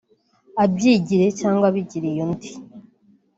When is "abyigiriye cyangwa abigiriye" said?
0.63-2.19